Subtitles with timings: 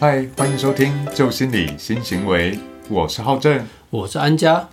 [0.00, 2.54] 嗨，欢迎收听《旧心理新行为》，
[2.88, 4.66] 我是浩正，我是安家。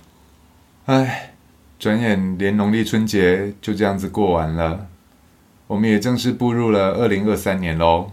[0.85, 1.33] 哎，
[1.77, 4.87] 转眼连农历春节就这样子过完了，
[5.67, 8.11] 我们也正式步入了二零二三年喽。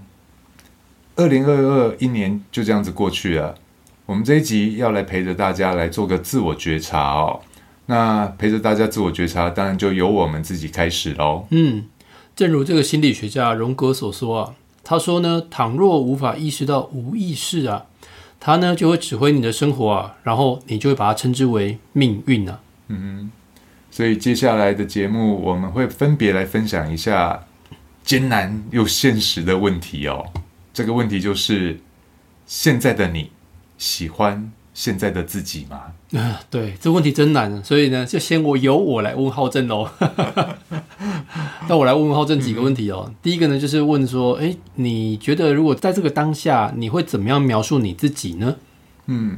[1.14, 3.54] 二零二二一年就这样子过去了，
[4.06, 7.42] 我们这一集要来陪着大家来做个自我觉察哦。
[7.86, 11.46] 那陪着大家自我觉察，当然就由我们自己开始喽。
[11.50, 11.84] 嗯，
[12.34, 17.86] 正如这个心理学家荣格所说啊，他说呢，倘若无法意识到无意识啊，
[18.38, 22.60] 他呢就会指挥你的生活啊，然后你就会把它称之为命运啊。
[22.88, 23.30] 嗯，
[23.90, 27.46] 所以接下来的节目我们会分别来分享一下
[28.04, 30.22] 艰难又现实的问题哦。
[30.74, 31.80] 这个问题就是：
[32.46, 33.30] 现在的你
[33.78, 35.80] 喜欢现在的自己吗？
[36.20, 39.88] 啊， 对，这问题真难，所以呢，就先我由我来问浩正喽。
[41.68, 43.12] 那我来问问浩正几个问题哦。
[43.22, 48.56] 第一个呢，就是问说，哎，你觉得如果在这个当下，你会怎么样描述你自己呢？
[49.06, 49.36] 嗯，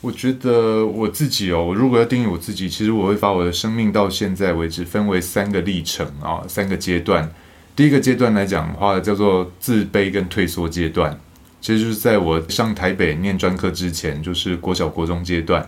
[0.00, 7.32] 我觉得我自己哦，如果要定义我自己，其实我会把我的生命到现在为止分为三个历程啊，三个阶段。
[7.74, 11.18] 第一个阶段来讲的话，叫做自卑跟退缩阶段，
[11.60, 15.66] 其实就是在我上台北念专科之前，就是国小国中阶段。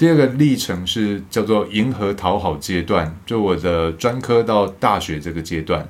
[0.00, 5.86] 第二个历程是叫做迎合讨好阶段，就我的专科到大学这个阶段。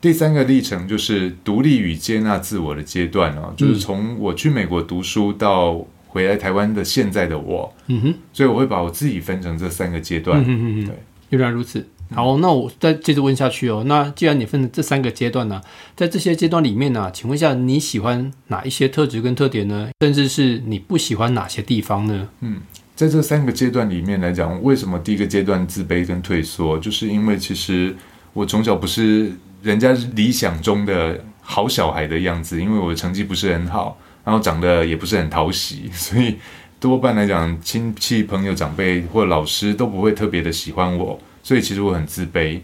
[0.00, 7.74] 第三个历程就是独立与接纳自我的阶段哦，就是从我去美国读书到回来台湾的现在的我。
[7.88, 10.40] 嗯哼，所以我会把我自己分成这三个阶段。
[10.46, 10.94] 嗯哼对，
[11.30, 11.84] 原来如此。
[12.14, 13.82] 好，那我再接着问下去哦。
[13.88, 15.60] 那既然你分这三个阶段呢，
[15.96, 19.88] 在这些阶段里面呢，请问一下，你喜欢哪一些特质跟特点呢？
[20.00, 22.28] 甚至是你不喜欢哪些地方呢？
[22.40, 22.60] 嗯，
[23.02, 27.92] 在这三个阶段里面来讲，为什么第一个阶段自卑跟退缩，就是因为其实
[28.32, 36.36] 我从小不是人家理想中的好小孩的样子，因为我的成绩不是很好，然后长得也不是很讨喜， 所以
[36.78, 41.18] 多半来讲，亲戚、朋友、长辈或老师都不会特别的喜欢我。
[41.42, 42.60] 所以其实我很自卑，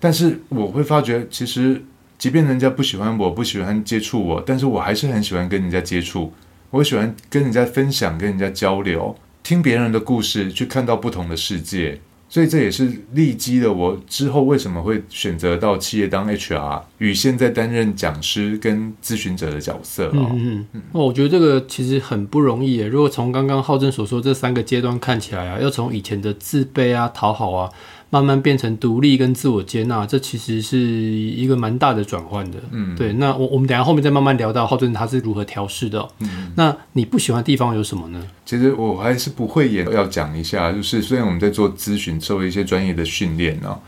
[0.00, 1.84] 但是我会发觉，其实
[2.16, 6.32] 即便人家不喜欢我，不喜欢接触我，但是我还是很喜欢跟人家接触。
[6.70, 12.00] 我喜欢跟人家分享，跟人家交流，听别人的故事，去看到不同的世界。
[12.28, 20.30] 所以这也是立基的我之后为什么会选择到企业当 HR，与现在担任讲师跟咨询者的角色哦。
[20.32, 22.78] 嗯嗯，那我觉得这个其实很不容易。
[22.78, 27.70] 如果从刚刚浩正所说这三个阶段看起来啊，要从以前的自卑啊、讨好啊。
[28.12, 32.58] 慢慢变成独立跟自我接纳，这其实是一个蛮大的转换的。
[32.70, 33.14] 嗯，对。
[33.14, 36.06] 那我我们等下后面再慢慢聊到浩正他是如何调试的。
[36.18, 38.22] 嗯，那你不喜欢的地方有什么呢？
[38.44, 43.80] 其实我还是不会演要讲一下，就是虽然我们在做咨询，受一些专业的训练啊，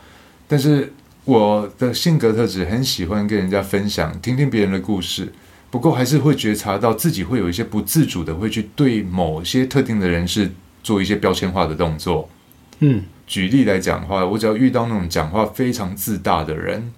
[0.49, 0.91] 但是
[1.27, 5.31] 我的性格特质很喜欢跟人家分享，听听别人的故事。
[5.71, 10.51] 不过还是会觉察到自己会有一些不自主的，会去对某些特定的人士
[10.83, 12.31] 做一些标签化的动作。
[12.79, 13.03] 嗯。
[13.27, 16.93] 举例来讲的话，我只要遇到那种讲话非常自大的人，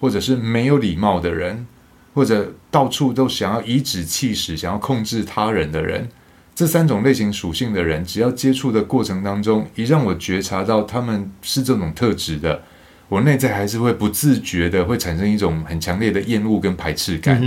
[0.00, 1.66] 或者是没有礼貌的人，
[2.12, 6.08] 或者到处都想要颐指气使、想要控制他人的人，
[6.56, 12.62] 这三种类型属性的人，只要接触的过程当中，一让我觉察到他们是这种特质的，
[13.08, 17.40] 我内在还是会不自觉的会产生一种很强烈的厌恶跟排斥感，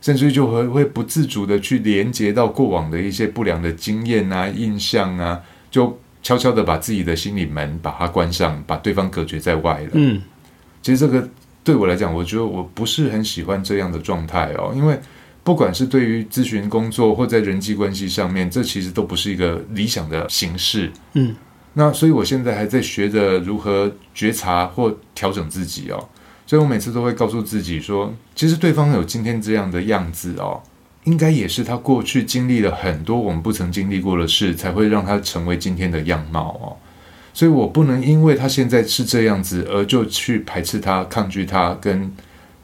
[0.00, 6.00] 甚至就会会不自主的去连接到过往的一些不良的经验啊、印象啊，就。
[6.26, 9.90] 悄悄的把自己的心理门把它关上，把对方隔绝在外了。
[9.92, 10.20] 嗯，
[10.82, 11.28] 其实这个
[11.62, 14.72] 对我来讲，我觉得我不是很喜欢这样的状态哦。
[14.74, 14.98] 因为
[15.44, 20.90] 不管是对于咨询工作或在人际关系上面，这其实都不是一个理想的形式。
[21.12, 21.32] 嗯，
[21.74, 26.08] 那所以我现在还在学着如何觉察或调整自己哦。
[26.44, 30.60] 所以我每次都会告诉自己说，其实对方有今天这样的样子哦。
[31.06, 36.76] 应该也是他过去经历了很多我们不曾经历过的事，才会让他成为今天的样貌哦。
[37.32, 42.10] 所以我不能因为他现在是这样子，而就去排斥他、抗拒他，跟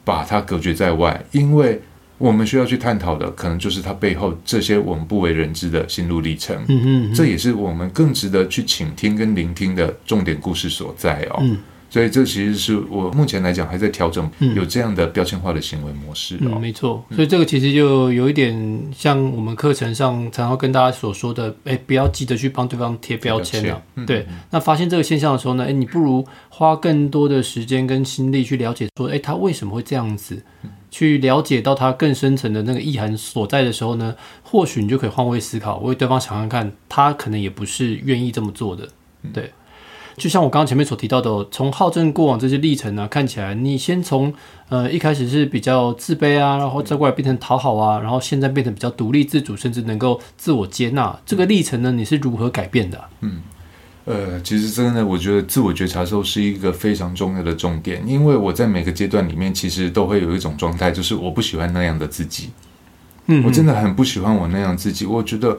[0.04, 1.22] 把他隔绝在外。
[1.30, 1.80] 因为
[2.18, 6.56] 我们需要去探讨的，可能就是他背后这些我们不为人知的心路历程。
[6.68, 11.42] 嗯嗯，这也是我们更值得去倾听跟聆听的重点故事所在哦。
[11.92, 16.38] 所以这其实是我目前来讲还在调整，有这样的标签化的行为模式。
[16.40, 17.04] 嗯，没错。
[17.14, 23.82] 所以这个其实就有一点像我们课程上常常跟大家所说的，哎，不要急着去帮对方贴标签了。
[24.06, 24.26] 对。
[24.48, 30.42] 那发现这个现象的时候呢，哎，你不如花更多的时间跟心力去了解，说，哎，他为什么会这样子？
[30.90, 38.88] 去了解到他更深层的那个意涵所在的时候呢，或许你就可以换位思考，为对方想想看，他可能也不是愿意这么做的。
[39.34, 39.52] 对。
[40.16, 44.32] 就像我刚刚前面所提到的，从好正过往这些历程呢，看起来你先从
[44.68, 53.04] 呃一开始是比较自卑啊，然后再过来变成讨好啊，然后现在变成比较独立自主，甚至能够自我接纳，这个历程呢，你是如何改变的？
[53.20, 53.42] 嗯。
[54.04, 62.50] 呃，其实真的，我觉得自我觉察时候是一个非常重要的重点，因为我在每个阶段里面，其实都会有一种状态，就是我不喜欢那样的自己。
[63.26, 65.06] 嗯，我真的很不喜欢我那样自己。
[65.06, 65.56] 我觉得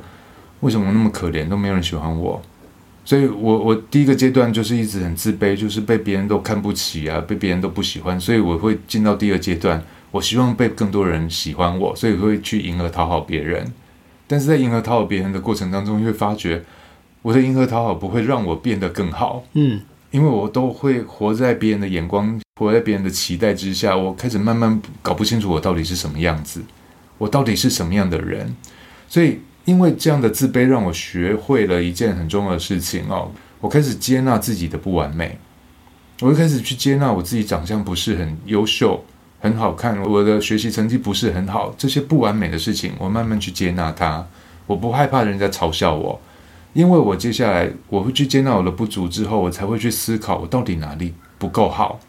[0.59, 2.41] 为什么那么可怜，都没有人喜欢我。
[3.05, 8.19] 所以我我第一个阶段就是一直很自卑，就是被别人都看不起啊，被别人都不喜欢。
[8.19, 13.73] 所以我会进到第二阶段，我希望被更多人喜欢我，所以会去迎合讨好别人。
[14.27, 16.63] 但是在迎合讨好别人的过程当中，会发觉。
[17.21, 19.79] 我的迎合讨好不会让我变得更好，嗯，
[20.11, 26.61] 因为我都会活在别人的眼光，活在别人的期待之下，我开始慢慢搞不清楚我到底是什么样子，
[27.17, 28.53] 我到底是什么样的人，
[29.07, 33.31] 所以因为这样的自卑，让我学会了一件很重要的事情哦，
[33.61, 35.37] 我开始接纳自己的不完美，
[36.19, 39.03] 我就开始去接纳我自己长相不是很优秀、
[39.39, 44.27] 很好看，我的学习成绩不是很好，这些不完美的事情，我慢慢去接纳它，
[44.67, 46.19] 我不害怕人家嘲笑我。
[46.73, 51.99] 因为我接下来我会去接纳我的不足之后，我才会去思考我到底哪里不够好，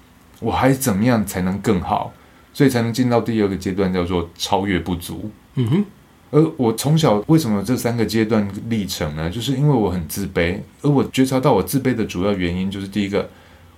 [0.40, 2.12] 我还怎么样才能更好，
[2.52, 5.30] 所以才能进到第二个阶段，叫做超越不足。
[5.54, 5.84] 嗯哼。
[6.30, 9.30] 而我从小为什么这三个阶段历程呢？
[9.30, 13.28] 就是因为我很自卑，而我觉察到我自卑的主要原因就是第一个，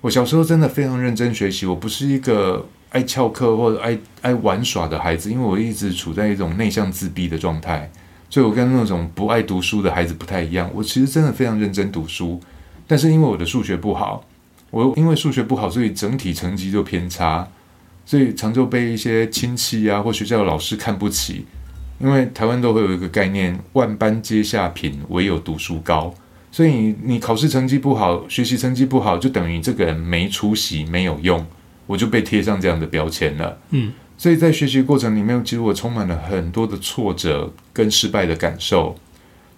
[0.00, 7.90] 我小时候真的非常认真学习，我不是一个爱翘课或者爱爱玩耍的孩子，因为我一直处在一种内向自闭的状态。
[8.28, 10.68] 所以我跟那种不爱读书的孩子不太一样。
[10.74, 12.40] 我其实真的非常认真读书，
[12.86, 14.24] 但是因为我的数学不好，
[14.70, 17.46] 我因为数学不好，所以整体成绩就偏差，
[18.04, 21.46] 所以常就被一些亲戚啊或学校的老师看不起。
[21.98, 26.14] 因为台湾都会有一个概念：万般皆下品，唯有读书高。
[26.50, 31.44] 所以你考试成绩不好，学习成绩不好，就等于这个人没出息，没有用。
[31.86, 33.58] 我就被贴上这样的标签了。
[33.70, 33.92] 嗯。
[34.18, 38.96] 所以在学习过程里面，其实我充满了很多的挫折跟失败的感受。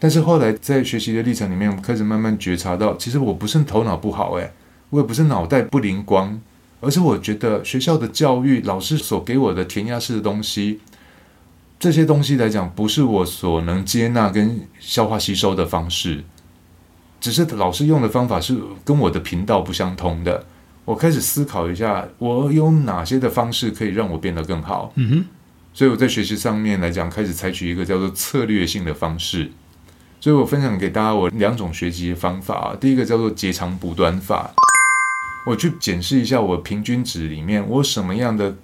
[0.01, 4.53] 但是后来在学习的历程里面，我们开始慢慢觉察到，其实我不是头脑不好，诶，
[4.91, 6.41] 我也不是脑袋不灵光，
[6.81, 10.81] 而是我觉得学校的教育、老师所给我的填鸭式的东西，
[11.79, 16.25] 这些东西来讲，不是我所能接纳跟消化吸收的方式，
[17.21, 20.45] 只是老师用的方法是跟我的频道不相通的。
[20.85, 24.93] 我开始思考一下，我有哪些的方式可以让我变得更好。
[24.97, 25.25] 嗯哼，
[25.73, 29.51] 所以我在学习上面来讲，开始采取一个叫做策略性的方式。
[30.21, 32.77] 所以我分享给大家我两种学习方法啊。
[32.81, 34.51] 第一个叫做截长补短法，
[35.47, 38.57] 我去检视一下我平均值里面，我什么样的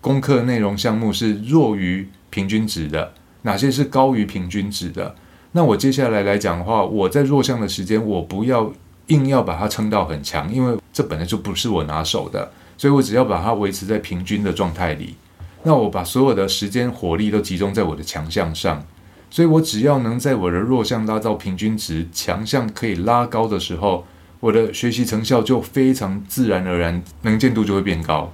[0.00, 5.14] 功课内容项目是弱于平均值的，哪些是高于平均值的。
[5.52, 8.72] 那我接下来来讲的话，我在弱项的时间，我不要。
[9.08, 15.14] 硬要把它撑到很强，因为这本来就不是我拿手的，所以我只要把它维持在平均的状态里。
[15.62, 18.84] 那我把所有的时间火力都集中在我的强项上，
[19.30, 24.04] 所以我只要能在我的弱项拉到平均值，强项可以拉高的时候，
[24.40, 28.32] 我的学习成效就非常自然而然，能见度就会变高，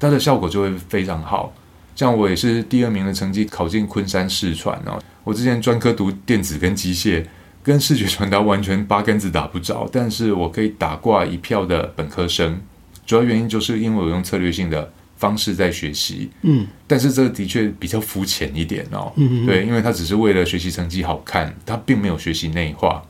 [0.00, 1.52] 它的效果就会非常好。
[1.98, 7.24] 像我也是第二名的成绩考进昆山视传哦，我之前专科读电子跟机械。
[7.60, 12.58] 跟视觉传达完全八竿子打不着，但是我可以打挂一票的本科生，
[13.04, 23.02] 主要原因就是因为我用策略性的方式在学习，嗯，但是这个的确比较肤浅一点哦，嗯对，因为他只是为了学习成绩好看，他并没有学习内化，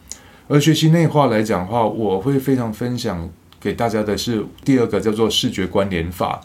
[0.49, 6.41] 而学习内化来讲的话，我会非常分享给大家的是第二个叫做视觉关联法，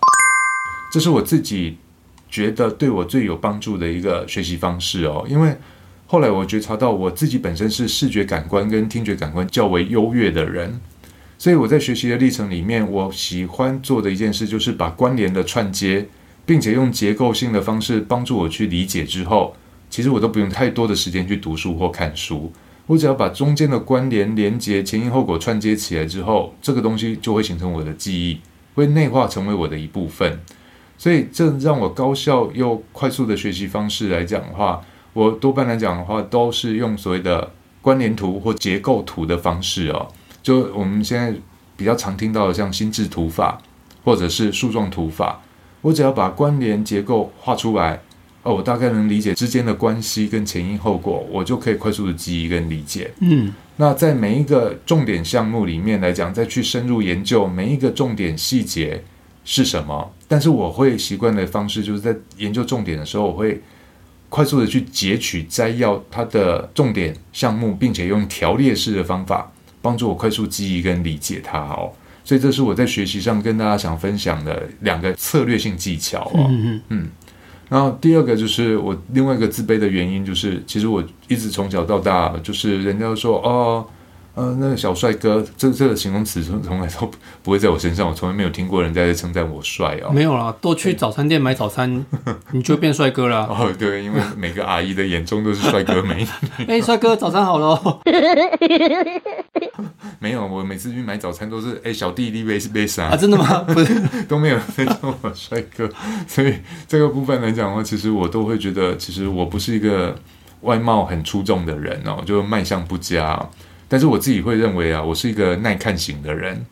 [0.94, 1.78] 这是我自己
[2.34, 5.56] 觉得对我最有帮助的一个学习方式哦，因为。
[6.06, 10.80] 后来我觉察到我自己本身是视觉感官跟听觉感官较为优越的人，
[11.40, 16.08] 所以我在学习的历程里面，我喜欢做的一件事就是把关联的串接，
[16.46, 19.56] 并且用结构性的方式帮助我去理解之后，
[19.90, 22.52] 其实我都不用太多的时间去读书或看书，
[22.86, 28.40] 我只要把中间的关联连接前因后果串接起来之后，这个东西就会形成我的记忆，
[28.76, 30.40] 会内化成为我的一部分。
[30.98, 34.82] 所以这让我高效又快速的学习方式来讲的话。
[35.16, 37.52] 我多半来讲的话，都是用所谓的
[37.84, 40.08] 关联图或结构图的方式哦。
[40.42, 41.32] 就我们现在
[41.78, 43.62] 比较常听到的，像心智图法
[44.04, 45.40] 或者是树状图法，
[45.82, 48.02] 我只要把关联结构画出来，
[48.42, 53.12] 哦，我大概能理解之间的关系跟前因后果，我就可以快速的记忆跟理解。
[53.20, 59.04] 嗯，那在每一个重点项目里面来讲，再去深入研究每一个重点细节
[59.46, 60.14] 是什么。
[60.28, 63.62] 但是我会习惯的方式，就是在研究重点的时候，我会。
[64.30, 71.92] 快速的去截取摘要它的重点项目，并且用条列式的方法帮助我快速记忆跟理解它哦。
[72.24, 76.48] 所以这是我在学习上跟大家想分享的两个策略性技巧哦。
[76.50, 77.08] 嗯嗯嗯，
[77.70, 83.88] 然后第二个就是我另外一个自卑的原因，就是其实我一直从小到大，就是人家说哦，呃，
[84.36, 90.12] 那个小帅哥，这这个形容词从从来都不不会在我身上，我从来没有听过人家在称赞我帅哦。
[90.12, 92.04] 没有啦，多去早餐店买早餐，
[92.52, 93.46] 你就变帅哥了。
[93.46, 96.66] 哦， 对，因为每个阿姨的眼中都是帅哥美女。
[96.66, 98.02] 哎，帅哥，早餐好了。
[100.20, 103.16] 没有，我每次去买早餐都是哎，小弟弟杯是杯啥啊？
[103.16, 103.60] 真的吗？
[103.68, 105.88] 不是， 都没有在叫我帅哥。
[106.28, 106.56] 所以
[106.88, 110.16] 这个部分来讲的话，其实我都会觉得，其实我不是一个
[110.62, 113.40] 外貌很出众的人哦，就卖相不佳。
[113.88, 116.66] 但是我自己会认为啊，我是一个耐看型的人，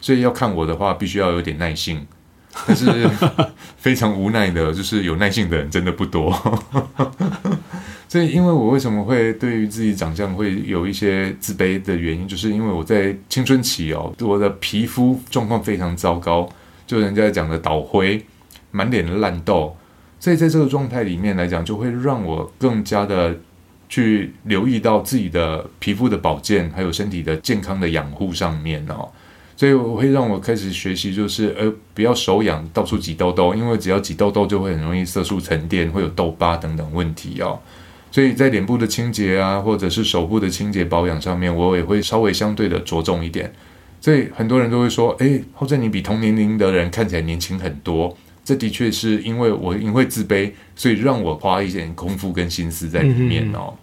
[0.00, 2.06] 所以要看我的话，必须要有点耐性。
[2.66, 2.86] 但是
[3.76, 6.32] 非常无奈的，就是有耐性的人真的不多。
[8.08, 16.48] 所以，因为我为什么会对于自己长相会有一些自卑的原因，就是因为我在青春期哦，我的皮肤状况非常糟糕，
[16.86, 18.24] 就人家讲的倒灰，
[18.70, 19.76] 满脸的烂痘。
[20.20, 23.36] 所以在这个状态里面来讲，就会让我更加的。
[23.88, 29.08] 去留意到自己的皮肤的保健，还有身体的健康的养护上面哦，
[29.56, 37.60] 所以我会让我开始学习，就是呃不要手痒到处挤痘痘，因为只要挤痘痘就会很容易色素沉淀，会有痘疤等等问题哦。
[38.10, 43.52] 所以在脸部的清洁啊，或者是手部的清洁保养上面，我也会稍微相对的着重一点。
[44.00, 48.16] 所以很多人都会说，哎，后者你比同年龄的人看起来年轻很多。
[48.44, 53.74] 这的确是因为我因为自卑，所以让我花一点功夫跟心思在里面哦。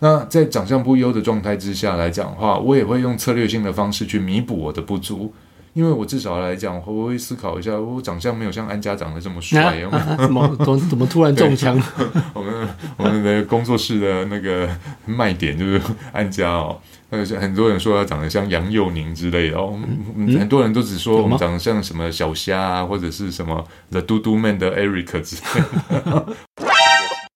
[0.00, 5.32] 那在长相不优的状态之下来讲的话，我也会用策略性的方式去弥补我的不足，
[5.72, 9.80] 因为我至少来讲，我会思考一下，我长相没有像安家长得这么帅，
[10.18, 11.80] 怎么怎怎么突然中枪？
[12.34, 14.68] 我们我们的工作室的那个
[15.06, 15.80] 卖点就是
[16.12, 16.78] 安家哦。
[17.10, 19.76] 呃，很多人说他长得像杨佑宁之类的哦，
[20.16, 25.64] 很多人都只说我们长得像什么小虾啊，或者是什么 The 嘟嘟 Man 的 Eric 之类
[26.04, 26.26] 的。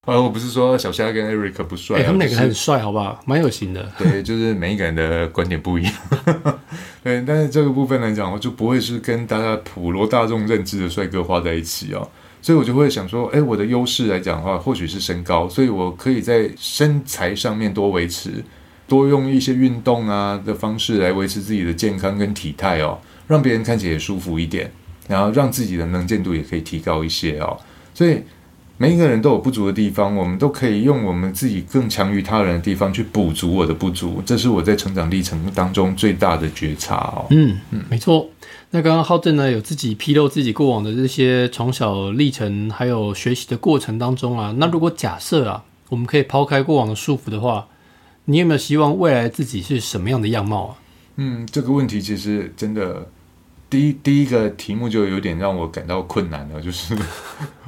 [0.07, 3.21] 呃，我不是说小虾跟 Eric 不帅，他们两个很帅，好不好？
[3.27, 3.91] 蛮有型的。
[3.97, 5.93] 对，就是每一个人的观点不一样。
[7.03, 12.07] 对，但是这个部分来讲，我就不会是跟大家普罗大众认知的帅哥画在一起哦，
[12.43, 18.45] 所以我就会想说，哎，我的优势来讲的话，或许是身高，所以我可以在身材上面多维持。
[18.87, 24.71] 多用一些运动啊的方式来维持自己的健康跟体态哦，让别人看起来也舒服一点，
[25.09, 27.59] 然后让自己的能见度也可以提高一些哦。
[27.95, 28.23] 所以
[28.77, 34.23] 每一个人都有不足的地方，我们都可以用我们自己更强于他人的地方去补足我的不足。
[34.27, 37.27] 这是我在成长历程当中最大的觉察哦。
[37.31, 38.29] 嗯嗯，没错。
[38.71, 44.55] 那刚刚浩正呢有自己披露自己过往的这些从小历程，还有学习的过程当中啊。
[44.59, 47.67] 那如果假设啊，我们可以抛开过往的束缚的话。
[48.27, 50.77] 你有没有希望未来自己是什么样的样貌啊？
[51.17, 53.07] 嗯，这个问题其实真的，
[53.69, 56.97] 第一第一个题目就有点让我感到困难了，就是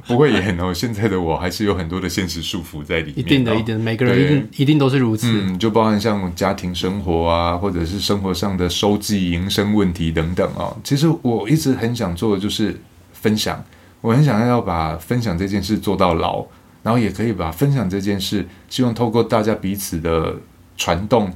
[0.07, 0.73] 不会演哦。
[0.73, 5.27] 现在的我还是有很多的现实束缚在里面，一定的，一定，每个人一定一定都是如此。
[5.29, 10.75] 嗯，就包含像家庭生活啊，或者是生活上的收寄营生问题等等哦。
[10.83, 12.79] 其实我一直很想做的就是
[13.13, 13.63] 分享，
[14.01, 16.45] 我很想要把分享这件事做到老。
[16.83, 20.33] 然后也可以把分享这件事，希望透过大家彼此的
[20.77, 21.29] 传动，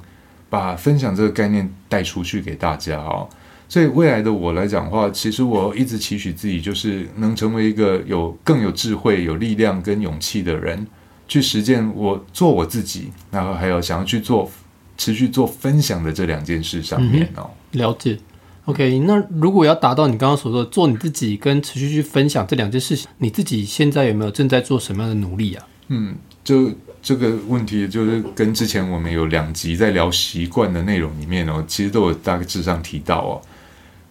[0.50, 3.28] 把分享这个概念带出去给大家哦。
[3.72, 10.86] 所以未来的我来讲的话，其实我一直期许自己就是能成为一个有更有智慧、有力量跟勇气的人，
[11.25, 14.51] 去实践我做我自己，然后还有想要去做
[14.98, 17.50] 持续做分享的这两件事上面哦。
[17.72, 18.20] 了解。
[18.66, 25.66] OK，那如果要达到你刚刚所说的做你自己跟持续去分享这两件事情，你自己现在有没有正在做什么样的努力啊？
[25.88, 26.13] 嗯，
[26.44, 26.70] 就
[27.01, 33.42] 这个问题就是跟之前我们有两集在聊习惯的内容里面哦，其实都有大致上提到哦，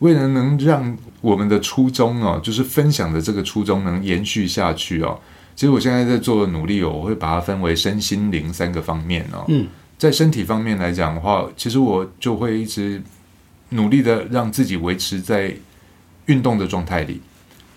[0.01, 5.19] 为了能让我们的初衷哦，就是分享的这个初衷能延续下去哦，
[5.57, 9.45] 其实我现在在做的努力哦，我会把它分为身心灵三个方面哦。
[9.49, 9.67] 嗯，
[9.97, 13.01] 在身体方面来讲的话，其实我就会一直。
[13.73, 15.55] 努力的让自己维持在
[16.27, 17.21] 运动的状态里，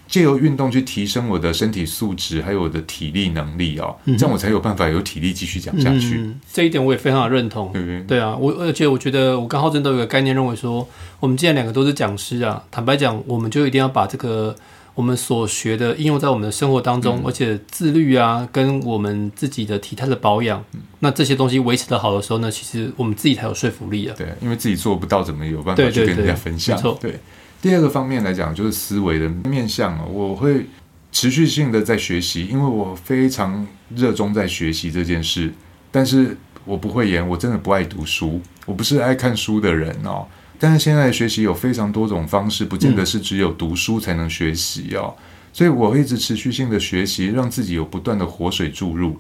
[0.08, 6.30] 借由运动去提升我的身体素质，还有我的体力能力哦，这样我才有办法有体力继续讲下去。
[6.52, 7.74] 这一点我也非常的认同。
[8.08, 10.88] 对啊，我而且我觉得我跟浩真都有个概念，认为说
[11.20, 14.56] 我们既然两个都是讲师啊，坦白讲，我们就一定要把这个。
[14.96, 20.64] 我们所学的应用在我们的生活当中，而且自律啊，跟我们自己的体态的保养，
[21.00, 24.14] 那这些东西维持的好的时候呢，其实我们自己才有说服力啊。
[24.16, 26.80] 对，因为自己做不到，怎么有办法去跟人家分享？
[27.02, 27.20] 对。
[27.64, 30.66] 第二个方面来讲，就是思维的面向啊，我会
[31.14, 33.66] 持续性的在学习，因为我非常
[33.96, 35.50] 热衷在学习这件事。
[35.90, 40.28] 但是我不会演，我真的不爱读书，我不是爱看书的人哦。
[40.60, 45.16] 但是现在学习有非常多种方式，不见得是只有读书才能学习哦。
[45.54, 49.18] 所以我会一直持续性的学习，让自己有不断的活水注入。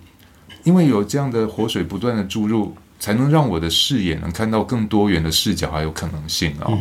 [0.65, 6.77] 因为有这样的活水不断的注入，才能让我的视野能看到更多元的视角还有可能性哦。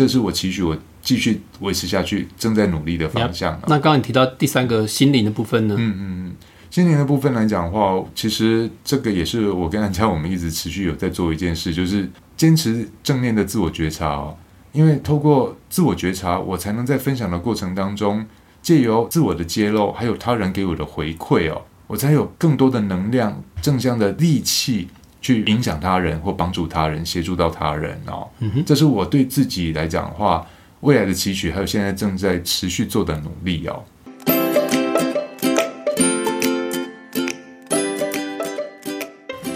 [0.00, 3.60] 这是我期许我继续维持下去正在努力的方向。
[3.66, 5.74] 那刚刚你提到第三个心灵的部分呢？
[5.76, 6.32] 嗯嗯嗯，
[6.70, 14.34] 心灵的部分来讲的话，其实这个也是我跟安佳我们一直持续有在做一件事，就是坚持正念的自我觉察哦。
[14.72, 18.24] 因为透过自我觉察，我才能在分享的过程当中，
[18.62, 24.88] 借由自我的揭露，还有他人给我的回馈哦，我才有更多的能量、正向的力气
[25.20, 28.28] 去影响他人或帮助他人、协助到他人哦。
[28.64, 30.46] 这是我对自己来讲的话，
[30.80, 33.84] 未来的期许，还有现在正在持续做的努力哦。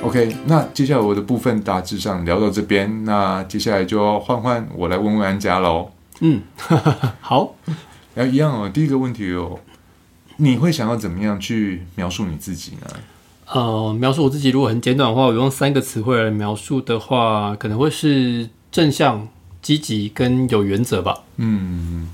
[0.02, 5.90] OK，那接下来我的部分大致上聊到这边，那接下来就要换换我来问问安家喽。
[6.20, 6.42] 嗯，
[7.20, 7.54] 好，
[8.14, 8.68] 然后一样哦。
[8.68, 9.58] 第一个问题哦，
[10.36, 12.86] 你会想要怎么样去描述你自己呢？
[13.52, 19.28] 呃，描述我自己，如果很简短的话，我用三个词汇来描述的话，可能会是正向、
[19.60, 21.22] 积极跟有原则吧。
[21.36, 22.08] 嗯，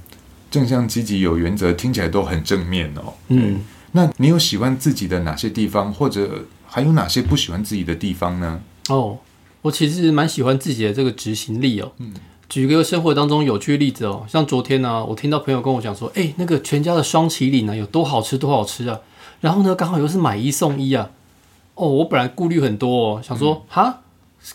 [0.51, 3.15] 正向、积极、有原则，听起来都很正面哦。
[3.29, 3.61] 嗯，
[3.93, 6.47] 那你有喜欢自己的哪些地方，或者？
[6.73, 8.61] 还有哪些不喜欢自己的地方呢？
[8.91, 9.19] 哦，
[9.61, 11.91] 我其实蛮喜欢自己的这个执行力哦。
[11.99, 12.15] 嗯，
[12.49, 19.01] 举个生活当中有趣的例子哦，像昨天呢，我听到朋友跟我讲说，哎，那个全家的双麒麟呢有多好吃，多好吃啊！
[19.41, 21.11] 然后呢，刚好又是买一送一啊。
[21.75, 24.01] 哦，我本来顾虑很多哦，想说哈，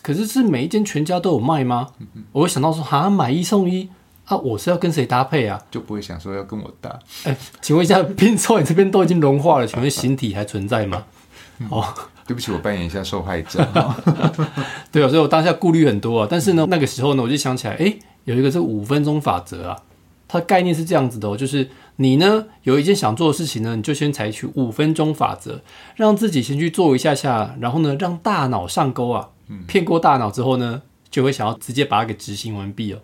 [0.02, 1.88] 可是是每一间全家都有卖吗？
[2.32, 3.88] 我会想到说，哈，买一送一
[4.26, 5.60] 啊，我是要跟谁搭配啊？
[5.70, 6.98] 就不会想说要跟我搭。
[7.24, 11.04] 哎，请问一下，拼凑你这边都已经融化了，请问形体还存在吗？
[11.70, 11.84] 哦，
[12.26, 13.58] 对不起，我扮演一下受害者。
[14.92, 16.28] 对啊，所以我当下顾虑很多啊。
[16.30, 19.78] 但是呢，那个时候呢，我就想起来，哎，有一个这五分钟法则啊。
[20.38, 25.60] 它概念是这样子的哦，就是你呢有一件想做的事情呢，你就先采取五分钟法则，
[25.94, 29.28] 让自己先去做一下下，然后呢，让大脑上钩啊，
[29.66, 32.98] 骗过大脑之后呢，就会想要直接把它给执行完毕哦。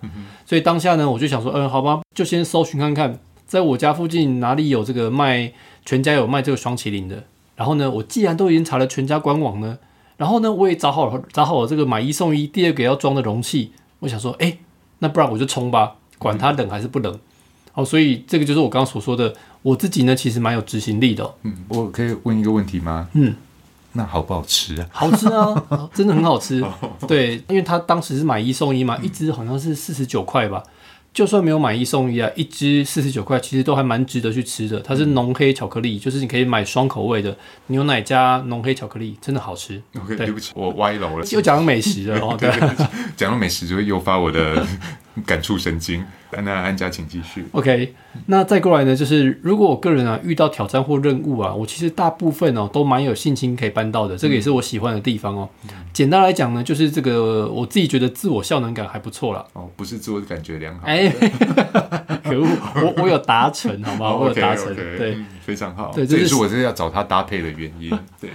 [0.44, 5.52] 所以当下呢，我就想说，嗯，好吧，就先搜寻看看，在我家附近哪里有这个卖
[5.84, 7.24] 全家有卖这个双麒麟的。
[7.54, 9.78] 然后呢，我既然都已经查了全家官网呢，
[10.16, 14.58] 然后呢，我也找好找好我这个买一送一第二个要装的容器，我想说，哎，
[14.98, 17.18] 那不然我就冲吧，管它冷还是不冷。
[17.74, 21.34] 哦，所以这个就是我刚刚所说的，我自己呢其实蛮有执行力的。
[21.42, 23.08] 嗯，我可以问一个问题吗？
[23.14, 23.34] 嗯，
[23.92, 24.86] 那好不好吃啊？
[24.92, 26.62] 好吃啊， 真的很好吃。
[27.08, 30.62] 对，因为他当时是买一送一嘛，一只好像是四十九块吧。
[31.14, 34.80] 就算没有买一送一啊，一支四十九块，其实都还蛮值得去吃的。
[34.80, 39.82] 它是浓黑巧克力，就是你可以买双口味的牛奶加浓黑巧克力，真的好吃。
[39.98, 42.34] OK，对不起，我歪楼了，又讲美食了哦。
[42.40, 42.50] 对，
[43.14, 44.66] 讲到美食就会诱发我的
[45.26, 46.04] 感触神经。
[46.44, 47.44] 那安家，请继续。
[47.52, 47.94] OK，
[48.24, 55.46] 那再过来呢，就是如果我个人啊遇到挑战或任务啊，我其实大部分哦都蛮有信心可以办到的，这个也是我喜欢的地方哦。
[55.92, 59.44] 简单来讲呢，就是这个我自己觉得自我效能感还不错啦。
[59.52, 60.86] 哦，不是自我感觉良好。
[60.86, 61.10] 哎，
[62.24, 62.46] 可恶，
[62.76, 64.14] 我我有达成，好吗？
[64.14, 65.92] 我有达成，对，非常好。
[65.94, 67.90] 对，这也是我是要找他搭配的原因。
[68.18, 68.30] 对。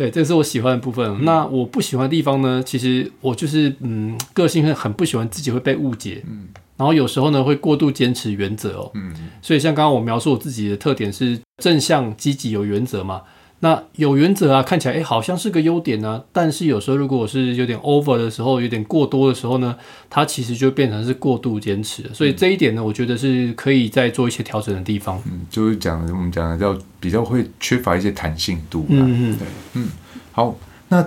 [0.00, 1.26] 对，这是我喜欢的部分。
[1.26, 2.62] 那我不喜欢的地方呢？
[2.64, 6.24] 其实我就是嗯，个性很很不喜欢自己会被误解。
[6.26, 8.90] 嗯，然后有时候呢会过度坚持原则哦。
[8.94, 13.20] 嗯，所以像刚刚我描述我自己的特点是正向、积极、有原则嘛。
[13.62, 19.76] 那有原则啊，看起来哎好像是个优点呢，但是有时候如果我是有点 over 的时候，有点过多的时候呢，
[20.08, 22.04] 它其实就变成是过度坚持。
[22.14, 25.22] 所以这一点呢，我觉得是可以再做一些调整的地方。
[25.26, 28.86] 嗯，就是讲我们讲的叫比较会缺乏一些弹性度。
[28.88, 29.88] 嗯嗯，对，嗯，
[30.32, 30.56] 好，
[30.88, 31.06] 那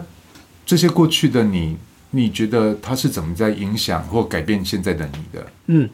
[0.63, 1.75] 这些过去的你，
[2.11, 5.47] 你觉得它是怎么在影响或改变现在的你的？
[5.65, 5.89] 嗯，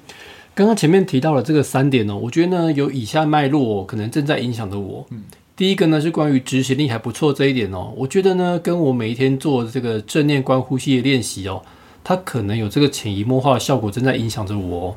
[0.53, 5.07] 刚刚前面提到了这个三点呢，我觉得呢有以下脉络可能正在影响着我。
[5.11, 5.23] 嗯。
[5.59, 11.61] 第一个呢是关于执行力还不错这一点哦，我觉得呢跟我每一天做这个正念观呼吸的练习哦，
[12.01, 14.95] 它可能有这个潜移默化的效果正在影响着我，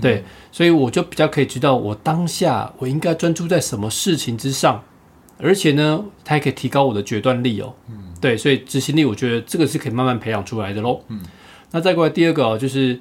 [0.00, 4.80] 对，所以我就比较可以知道我当下我应该专注在什么事情之上，
[5.38, 11.20] 而且呢它还可以提高我的决断力哦，嗯，对，所以执行力我觉得这个是可以慢慢培养出来的喽，嗯，
[11.72, 13.00] 那再过来第二个哦就是。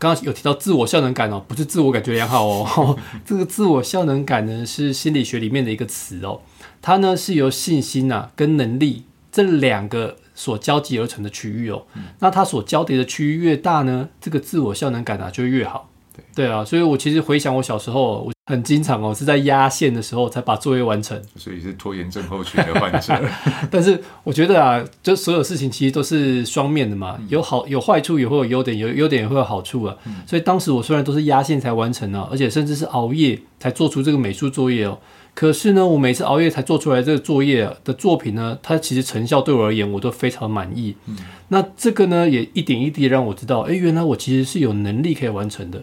[0.00, 2.98] 刚刚有提到自我效能感哦，不是自我感觉良好哦。
[3.24, 6.42] 这个自我效能感呢，是心理学里面的一个词哦。
[6.82, 11.86] 它呢是由信心呐跟能力这两个所交集而成的区域哦。
[12.18, 15.88] 那它所交叠的区域越大呢，这个自我效能感啊就越好。
[16.14, 23.18] 对对啊，所以我其实回想我小时候，我很经常哦，是在压线的时候才把作业完成，所以是拖延症候群的患者。
[23.70, 29.96] 但是我觉得啊，就所有事情其实都是双面的嘛，有好有坏处，也会有优点，有优点也会有好处啊。
[30.26, 34.98] 所以当时我虽然都是压线才完成呢，而且甚至是熬夜才做出这个美术作业哦，
[35.34, 40.94] 可是呢，我每次熬夜才做出来这个作业的作品呢，它其实成效对我而言我都非常满意。
[41.06, 41.16] 嗯
[41.48, 45.82] 那这个呢，也一点一滴让我知道，哎，原来我其实是有能力可以完成的。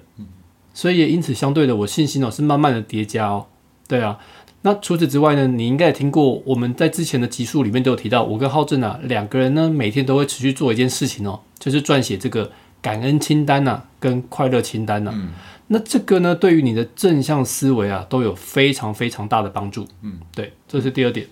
[0.73, 3.45] 所以也因此，相对的，我信心哦是慢慢的叠加哦。
[3.87, 4.17] 对啊，
[4.61, 15.11] 那除此之外呢，你应该也听过，我们在之前的集数里面都有提到，我跟浩正啊两个人呢，每天都会持续做一件事情哦，就是撰写这个感恩清单呐，跟快乐清单呐。
[15.13, 15.31] 嗯。
[15.67, 19.87] 那这个呢，对于你的正向思维啊，都有非常非常大的帮助。
[20.01, 21.25] 嗯，对，这是第二点。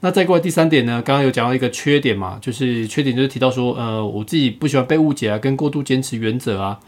[0.00, 6.78] 那再过来第三点呢，刚刚有讲到一个缺点嘛，就是缺点就是提到说，呃，我自己不喜欢被误解啊，跟过度坚持原则啊。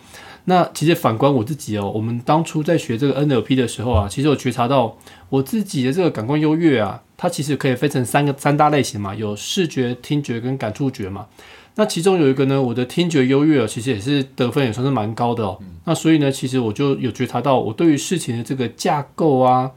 [0.48, 4.96] 那其实反观我自己哦，我们当初在学这个 NLP 的时候啊，其实我觉察到
[5.28, 11.26] 我自己的这个感官优越啊，它其实可以分成三个三大类型嘛，有视觉、听觉跟感触觉嘛。
[11.74, 15.58] 那其中有一个呢，我的听觉优越啊，其实也是得分也算是蛮高的哦。
[15.84, 19.72] 那所以呢，其实我就有觉察到，我对于事情的这个架构啊、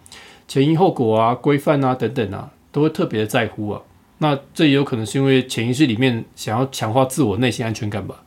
[0.48, 3.82] 前因后果啊、规范啊等等啊，都会特别的在乎啊。
[4.20, 8.22] 那这也有可能是因为潜意识里面想要强化自我内心安全感吧。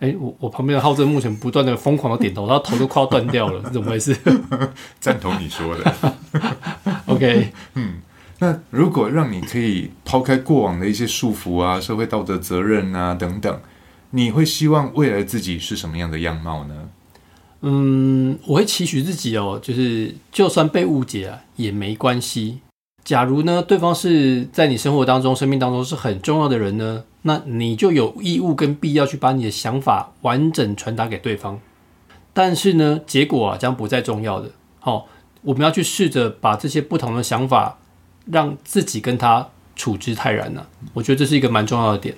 [0.00, 4.16] 哎，我我旁边的浩正目前不断的疯狂的点头，他头都快要断掉了，是 怎么回事？
[5.00, 5.94] 赞同你说的。
[7.06, 8.02] OK，嗯，
[8.40, 13.60] 那如果让你可以抛开过往的一些束缚啊、社会道德责任啊等等，
[14.10, 16.74] 你会希望未来自己是什么样的样貌呢？
[17.62, 22.60] 嗯，我会期许自己哦，就是就算被误解啊也没关系。
[23.04, 27.04] 假如呢，对方是在你生活当中、生命当中是很重要的人呢？
[27.22, 31.60] 那你就有义务跟必要去把你的想法完整传达给对方，
[32.32, 34.50] 但是呢，结果啊将不再重要的。
[34.80, 35.06] 好，
[35.42, 37.78] 我们要去试着把这些不同的想法，
[38.26, 40.66] 让自己跟他处之泰然呢。
[40.92, 42.14] 我觉得这是一个蛮重要的点。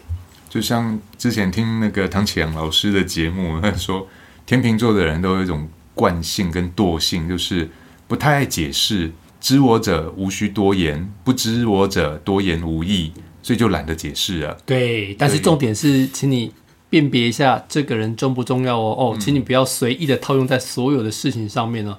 [0.49, 4.07] 就像之前听那个唐启阳老师的节目，他说
[4.44, 7.68] 天秤座的人都有一种惯性跟惰性，就是
[8.09, 9.12] 不太爱解释，
[9.47, 13.13] 知我者无需多言，不知我者多言无益。
[13.43, 14.57] 所以就懒得解释了。
[14.67, 16.53] 对，但是重点是，请你
[16.91, 18.97] 辨别一下这个人重不重要哦。
[18.99, 21.97] 哦，请你不要随意的套用在所有的事情上面哦。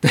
[0.00, 0.10] 对，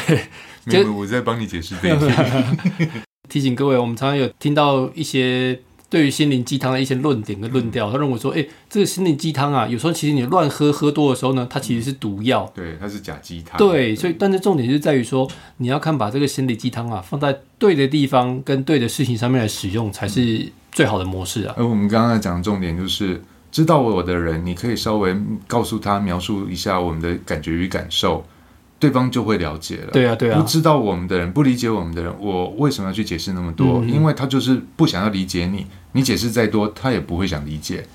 [0.64, 3.04] 没有我在帮你解释这一点。
[3.28, 5.60] 提醒各位，我们常常有听到一些。
[5.90, 12.50] 对于心灵鸡汤的一些论点跟论调，他认为说，哎，这个心灵鸡汤啊，有时候其实你乱喝喝多的时候呢，它其实是毒药。
[12.54, 13.58] 对，它是假鸡汤。
[13.58, 21.56] 对，所以但是重点是在于说，你要看把这个心灵鸡汤啊放在对的地方跟对的事情上面来使用，才是最好的模式啊。
[21.58, 23.20] 而我们刚刚讲的重点就是，
[23.52, 25.16] 知道我的人，你可以稍微
[25.48, 28.24] 告诉他描述一下我们的感觉与感受。
[28.80, 29.92] 对方就会了解了。
[29.92, 30.40] 对啊，对啊。
[30.40, 33.84] 不知道我们的人，不理解我们的人，我为什么要去解释那么多？
[33.86, 37.86] 因为他就是不想要理解你，你解释再多，他也不会想理解。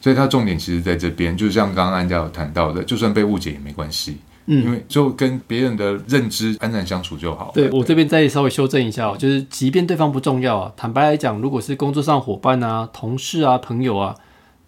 [0.00, 7.52] 所以，他重点其实在这边，就像刚刚安家有谈到的，就算被误解也没关系，嗯，因为就跟别人的认知安然相处就好。
[7.54, 14.16] 对我这边再稍微修正一下哦，就是即便对方不重要啊，坦白来讲，如果是工作上伙伴啊、同事啊、朋友啊，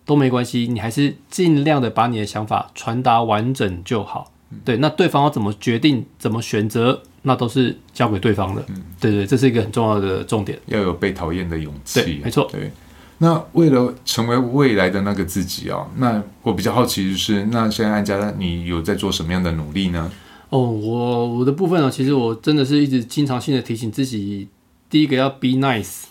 [0.04, 4.30] 都没关系，你还是尽量的把你的想法传达完整就好。
[4.64, 8.62] 对，那对方要怎么决定、怎么选择，那都是交给对方的。
[8.68, 10.58] 嗯，对对，这是一个很重要的重点。
[10.66, 12.02] 要有被讨厌的勇气。
[12.02, 12.48] 对，没错。
[12.52, 12.70] 对，
[13.18, 20.10] 那为了成为未来的那个自己啊，那我比较好奇就是，那现在安家，你有在做什么样的努力呢？
[20.50, 24.48] 哦，我我的部分呢，其实我真的是一直经常性的提醒自己，
[24.90, 26.04] 第一个要 be nice。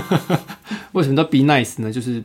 [0.92, 1.92] 为什么叫 be nice 呢？
[1.92, 2.22] 就是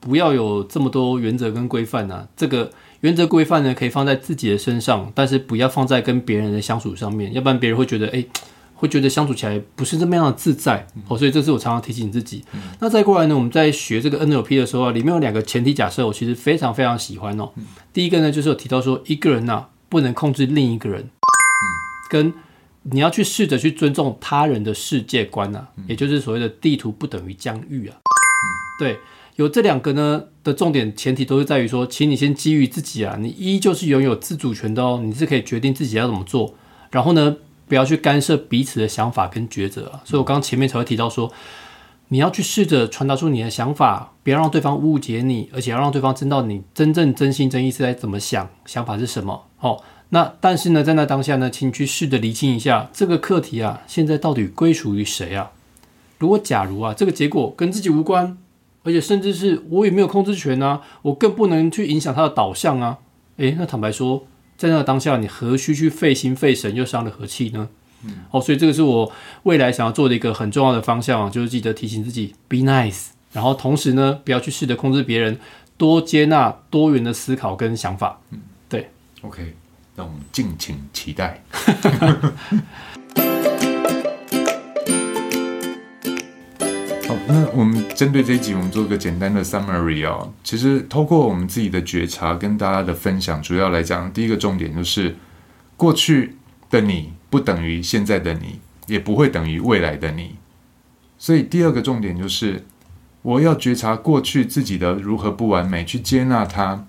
[0.00, 2.26] 不要有这么多原则跟规范啊？
[2.36, 2.70] 这个。
[3.00, 8.22] 原则规范呢，可以放在自己的身上，但是不要放在跟别人的相处上面，要不然别人会觉得，哎，
[8.74, 10.86] 会觉得相处起来不是这么样的自在。
[11.08, 12.44] 哦，所以这是我常常提醒自己。
[12.78, 17.50] 那再过来呢，我们在学这个 NLP 的时候啊，里面有两个前提假设，我其实非常非常喜欢哦。
[17.92, 21.08] 第一个呢，就是有提到说，一个人呐不能控制另一个人，
[22.10, 22.34] 跟
[22.82, 27.96] 你要去试着去尊重他人的世界观呐，也就是所谓的地图不等于疆域啊。
[28.78, 28.98] 对。
[29.40, 36.54] 有这两个呢的重点前提都是在于说，请你先基于自己啊，你依旧是拥有自主权的哦，你是可以决定自己要怎么做，
[36.90, 37.34] 然后呢，
[37.66, 40.02] 不要去干涉彼此的想法跟抉择啊。
[40.04, 41.32] 所以我刚刚前面才会提到说，
[42.08, 49.46] 你要去试着传达出你的想法，不要让对方误解你，而且要让对方知道你真正真心真意是在怎么想，想法是什么。
[49.60, 55.52] 哦，那但是呢，在那当下呢，请你去试着厘清一下这个课题啊，现在到底归属于谁啊？
[56.18, 58.36] 如果假如啊，这个结果跟自己无关。
[58.82, 62.98] 而且甚至是我也没有控制权啊，我更不能去影响他的导向啊。
[63.36, 67.68] 诶，那坦白说，在那个当下，你何须去费心费神又伤了和气呢？
[68.04, 69.12] 嗯，哦，所以这个是我
[69.42, 75.38] 未来想要做的一个很重要的方向啊，就是记得提醒自己 be nice，然后同时呢，不要去试着控制别人，
[75.76, 78.20] 多接纳多元的思考跟想法。
[78.30, 78.90] 嗯，对
[79.22, 79.54] ，OK，
[79.96, 81.42] 那我们敬请期待。
[87.26, 90.32] 那我们针对这一集，我们做个简单的 summary 哦。
[90.42, 95.16] 其实，透过我们自己的觉察跟大家的分享，主要来讲，第一个重点就是
[95.76, 96.36] 过去
[96.70, 97.12] 的你。
[97.30, 100.34] 不等于现在的你，也不会等于未来的你。
[101.16, 102.64] 所以第二个重点就是，
[103.22, 106.86] 我要觉察过去自己的如何不完美，去接纳它，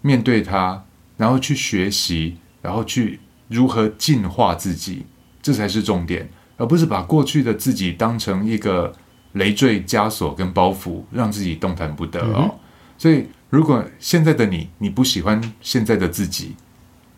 [0.00, 0.82] 面对它，
[1.16, 5.06] 然后去学习，然后去如何进化自己，
[5.40, 8.92] 这才是重点，而不是把过去的自己当成一个
[9.34, 12.56] 累赘、枷锁跟包袱，让自己动弹不得哦。
[12.98, 16.56] 所以，如果现在的你你不喜欢现在的自己，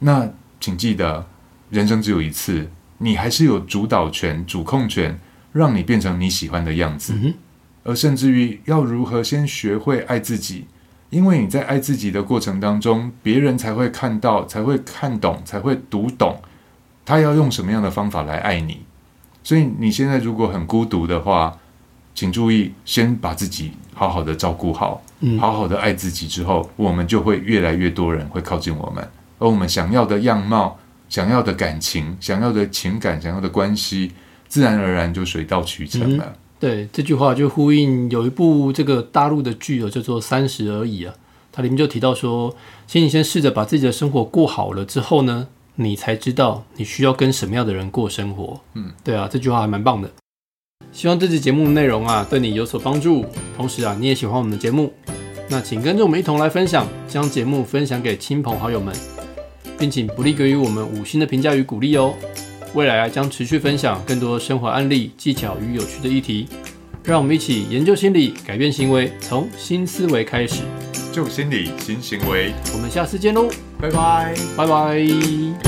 [0.01, 0.29] 那
[0.61, 1.27] 请记得。
[1.69, 5.19] 人生只有一次，你还是有主导权、主控权，
[5.53, 7.13] 让你变成你喜欢的样子。
[7.83, 10.67] 而甚至于要如何先学会爱自己，
[11.11, 16.41] 因为你在爱自己的过程当中，别人才会看到、才会看懂、才会读懂，
[17.05, 18.83] 他要用什么样的方法来爱你。
[19.43, 21.59] 所以你现在如果很孤独的话，
[22.17, 25.01] 请注意，先把自己好好的照顾好，
[25.39, 30.77] 好好的爱自己之后，我们就会越来越多人会靠近我们，而我们想要的样貌。
[31.09, 34.11] 想要的感情，想要的情感，想要的关系，
[34.49, 36.33] 自然而然就水到渠成了。
[36.59, 41.15] 对这句话就呼应有一部这个大陆的剧哦，叫做《三十而已》啊，
[41.53, 42.53] 它里面就提到说，
[42.89, 48.61] 请你先试着把自己的生活过好了之后呢，你才知道你需要跟什么样的人过生活。
[48.75, 50.11] 嗯，对啊，这句话还蛮棒的。
[50.97, 54.91] 希望这期节目的内容啊对你有所帮助，同时啊你也喜欢我们的节目，
[55.47, 58.95] 那请跟着我们一同来分享，将节目分享给亲朋好友们。
[59.79, 62.15] 并请不吝给予我们五星的评价与鼓励哦！
[62.73, 66.49] 未来将持续分享更多生活案例、技巧与有趣的议题，
[67.05, 70.63] 让我们一起研究心理，改变行为，从新思维开始，
[71.13, 72.55] 旧心理新行为。
[72.73, 75.66] 我们下次见喽，拜拜，拜拜。